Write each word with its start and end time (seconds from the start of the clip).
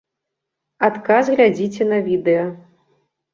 Адказ 0.87 1.29
глядзіце 1.35 1.83
на 1.91 2.01
відэа. 2.09 2.49